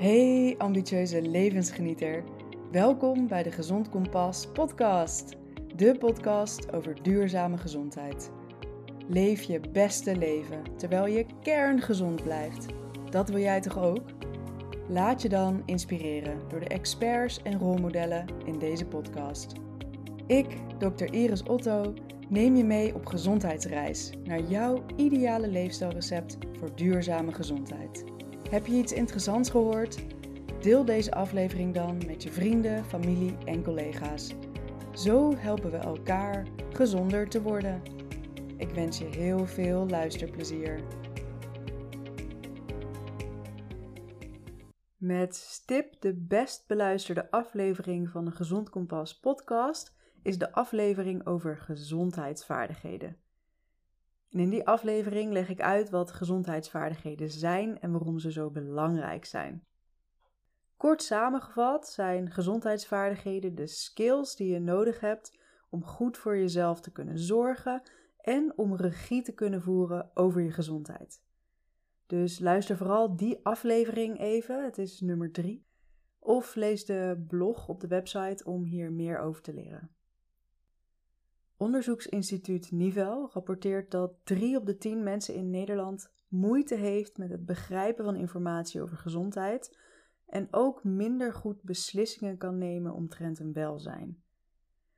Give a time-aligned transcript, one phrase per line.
[0.00, 2.24] Hey ambitieuze levensgenieter.
[2.70, 5.36] Welkom bij de Gezond Kompas podcast.
[5.76, 8.30] De podcast over duurzame gezondheid.
[9.08, 12.66] Leef je beste leven terwijl je kerngezond blijft.
[13.10, 14.02] Dat wil jij toch ook?
[14.88, 19.52] Laat je dan inspireren door de experts en rolmodellen in deze podcast.
[20.26, 20.46] Ik,
[20.78, 21.12] Dr.
[21.12, 21.94] Iris Otto,
[22.28, 28.04] neem je mee op gezondheidsreis naar jouw ideale leefstijlrecept voor duurzame gezondheid.
[28.48, 29.98] Heb je iets interessants gehoord?
[30.60, 34.34] Deel deze aflevering dan met je vrienden, familie en collega's.
[34.94, 37.82] Zo helpen we elkaar gezonder te worden.
[38.56, 40.80] Ik wens je heel veel luisterplezier.
[44.96, 51.56] Met stip de best beluisterde aflevering van de Gezond Kompas podcast is de aflevering over
[51.56, 53.16] gezondheidsvaardigheden.
[54.30, 59.24] En in die aflevering leg ik uit wat gezondheidsvaardigheden zijn en waarom ze zo belangrijk
[59.24, 59.66] zijn.
[60.76, 65.38] Kort samengevat zijn gezondheidsvaardigheden de skills die je nodig hebt
[65.70, 67.82] om goed voor jezelf te kunnen zorgen
[68.18, 71.22] en om regie te kunnen voeren over je gezondheid.
[72.06, 75.66] Dus luister vooral die aflevering even, het is nummer 3,
[76.18, 79.90] of lees de blog op de website om hier meer over te leren.
[81.58, 87.46] Onderzoeksinstituut Nivel rapporteert dat 3 op de 10 mensen in Nederland moeite heeft met het
[87.46, 89.78] begrijpen van informatie over gezondheid
[90.26, 94.22] en ook minder goed beslissingen kan nemen omtrent hun welzijn.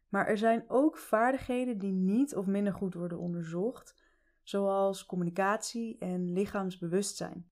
[0.08, 4.02] Maar er zijn ook vaardigheden die niet of minder goed worden onderzocht,
[4.42, 7.50] zoals communicatie en lichaamsbewustzijn.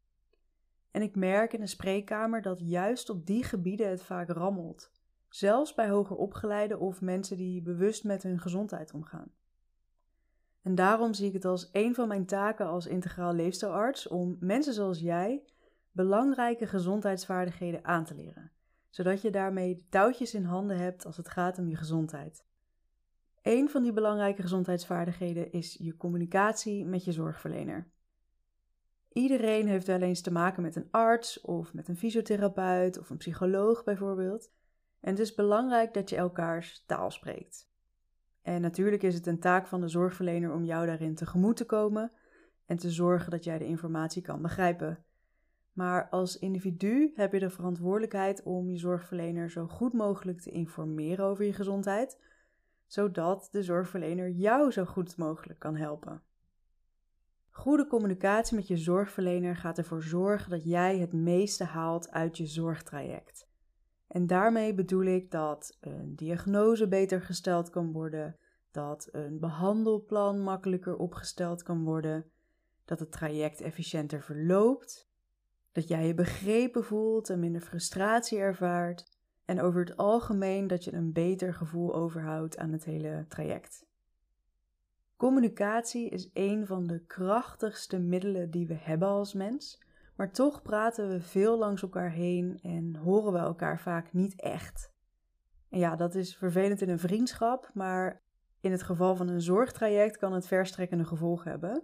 [0.91, 4.91] En ik merk in de spreekkamer dat juist op die gebieden het vaak rammelt
[5.29, 9.33] zelfs bij hoger opgeleiden of mensen die bewust met hun gezondheid omgaan.
[10.63, 14.73] En daarom zie ik het als een van mijn taken als integraal leefstijlarts om mensen
[14.73, 15.45] zoals jij
[15.93, 18.51] belangrijke gezondheidsvaardigheden aan te leren,
[18.91, 22.45] zodat je daarmee de touwtjes in handen hebt als het gaat om je gezondheid.
[23.43, 27.91] Een van die belangrijke gezondheidsvaardigheden is je communicatie met je zorgverlener.
[29.13, 33.17] Iedereen heeft wel eens te maken met een arts of met een fysiotherapeut of een
[33.17, 34.51] psycholoog bijvoorbeeld.
[35.01, 37.71] En het is belangrijk dat je elkaars taal spreekt.
[38.43, 42.13] En natuurlijk is het een taak van de zorgverlener om jou daarin tegemoet te komen
[42.67, 45.05] en te zorgen dat jij de informatie kan begrijpen.
[45.73, 51.25] Maar als individu heb je de verantwoordelijkheid om je zorgverlener zo goed mogelijk te informeren
[51.25, 52.21] over je gezondheid,
[52.87, 56.23] zodat de zorgverlener jou zo goed mogelijk kan helpen.
[57.51, 62.47] Goede communicatie met je zorgverlener gaat ervoor zorgen dat jij het meeste haalt uit je
[62.47, 63.48] zorgtraject.
[64.09, 68.37] En daarmee bedoel ik dat een diagnose beter gesteld kan worden,
[68.71, 72.31] dat een behandelplan makkelijker opgesteld kan worden,
[72.85, 75.09] dat het traject efficiënter verloopt,
[75.73, 80.93] dat jij je begrepen voelt en minder frustratie ervaart en over het algemeen dat je
[80.93, 83.87] een beter gevoel overhoudt aan het hele traject.
[85.17, 89.83] Communicatie is een van de krachtigste middelen die we hebben als mens
[90.19, 94.93] maar toch praten we veel langs elkaar heen en horen we elkaar vaak niet echt.
[95.69, 98.23] En ja, dat is vervelend in een vriendschap, maar
[98.61, 101.83] in het geval van een zorgtraject kan het verstrekkende gevolgen hebben.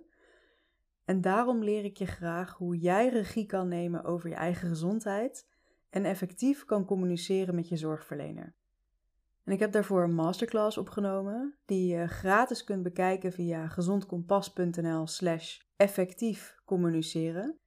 [1.04, 5.48] En daarom leer ik je graag hoe jij regie kan nemen over je eigen gezondheid
[5.90, 8.54] en effectief kan communiceren met je zorgverlener.
[9.44, 16.56] En ik heb daarvoor een masterclass opgenomen, die je gratis kunt bekijken via gezondkompas.nl/slash effectief
[16.64, 17.58] communiceren.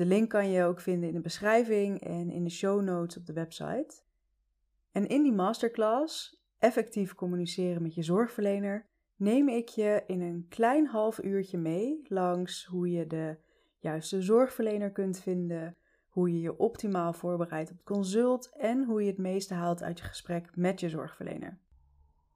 [0.00, 3.26] De link kan je ook vinden in de beschrijving en in de show notes op
[3.26, 4.02] de website.
[4.92, 10.86] En in die masterclass, effectief communiceren met je zorgverlener, neem ik je in een klein
[10.86, 13.36] half uurtje mee langs hoe je de
[13.78, 15.76] juiste zorgverlener kunt vinden,
[16.08, 19.98] hoe je je optimaal voorbereidt op het consult en hoe je het meeste haalt uit
[19.98, 21.58] je gesprek met je zorgverlener.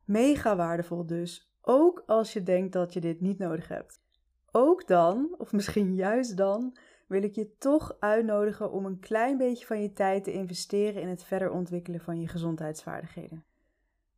[0.04, 4.02] Mega waardevol dus, ook als je denkt dat je dit niet nodig hebt.
[4.50, 6.76] Ook dan, of misschien juist dan,
[7.06, 11.09] wil ik je toch uitnodigen om een klein beetje van je tijd te investeren in
[11.09, 13.45] het verder ontwikkelen van je gezondheidsvaardigheden.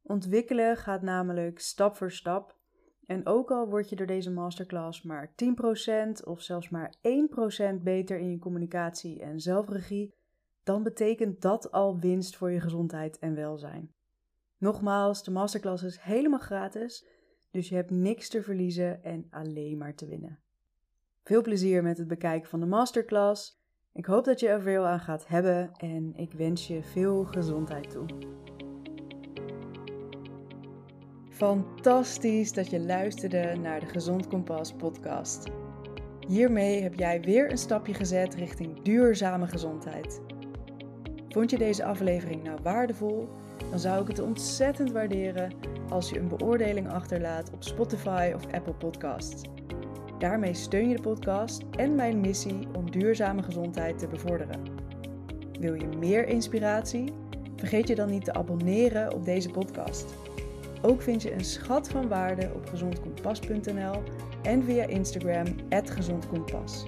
[0.02, 2.56] Ontwikkelen gaat namelijk stap voor stap.
[3.06, 5.32] En ook al word je door deze masterclass maar
[6.20, 6.94] 10% of zelfs maar
[7.78, 10.14] 1% beter in je communicatie en zelfregie,
[10.62, 13.94] dan betekent dat al winst voor je gezondheid en welzijn.
[14.58, 17.06] Nogmaals, de masterclass is helemaal gratis,
[17.50, 20.38] dus je hebt niks te verliezen en alleen maar te winnen.
[21.26, 23.60] Veel plezier met het bekijken van de masterclass.
[23.92, 27.90] Ik hoop dat je er veel aan gaat hebben en ik wens je veel gezondheid
[27.90, 28.06] toe.
[31.30, 35.48] Fantastisch dat je luisterde naar de Gezond Kompas podcast.
[36.28, 40.20] Hiermee heb jij weer een stapje gezet richting duurzame gezondheid.
[41.28, 43.28] Vond je deze aflevering nou waardevol?
[43.70, 45.52] Dan zou ik het ontzettend waarderen
[45.88, 49.55] als je een beoordeling achterlaat op Spotify of Apple Podcasts.
[50.18, 54.60] Daarmee steun je de podcast en mijn missie om duurzame gezondheid te bevorderen.
[55.60, 57.12] Wil je meer inspiratie?
[57.56, 60.14] Vergeet je dan niet te abonneren op deze podcast.
[60.82, 64.02] Ook vind je een schat van waarde op gezondkompas.nl
[64.42, 65.46] en via Instagram
[65.84, 66.84] @gezondkompas.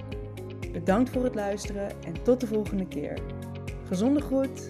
[0.71, 3.19] Bedankt voor het luisteren en tot de volgende keer.
[3.87, 4.67] Gezonde groet.